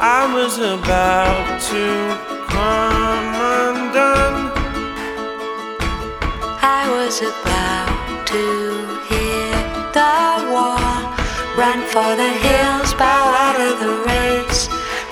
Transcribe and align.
I 0.00 0.32
was 0.32 0.58
about 0.58 1.60
to 1.72 1.84
come 2.46 3.34
undone. 3.34 4.52
I 6.62 6.86
was 6.86 7.18
about 7.18 8.24
to 8.28 8.44
hear 9.10 9.50
the 9.90 10.46
war. 10.54 10.78
Run 11.58 11.82
for 11.90 12.14
the 12.14 12.30
hills, 12.30 12.94
bow 12.94 13.24
out 13.42 13.58
of 13.58 13.80
the 13.82 13.94
race, 14.06 14.68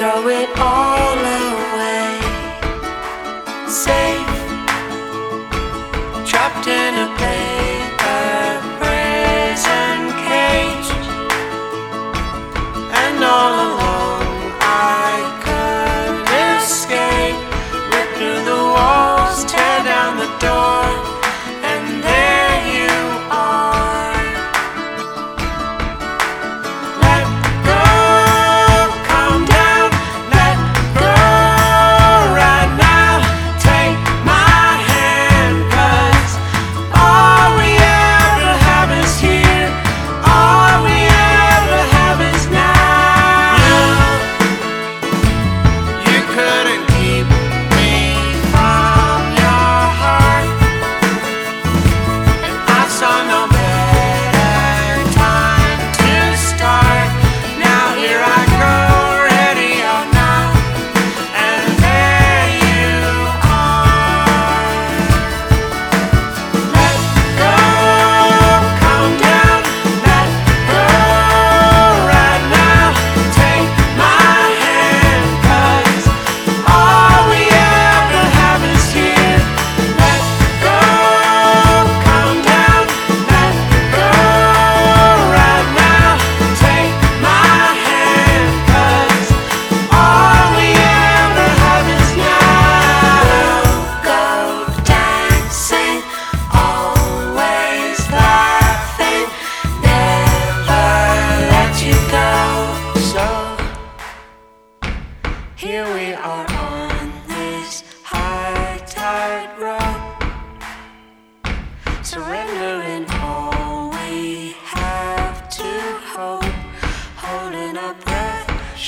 throw 0.00 0.26
it 0.28 0.48
all 0.56 1.18
away. 1.44 2.16
Say 3.68 4.09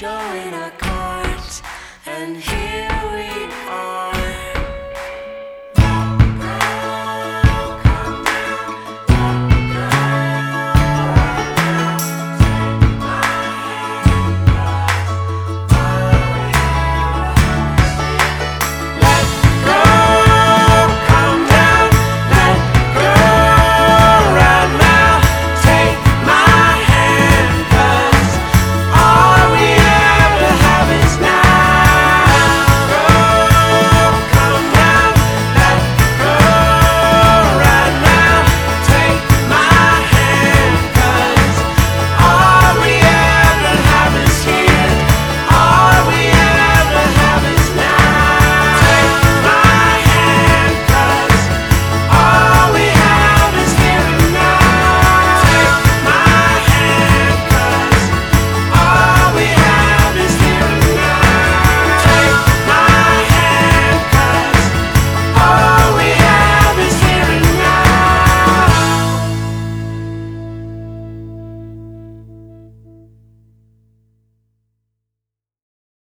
showing 0.00 0.54
up. 0.54 0.59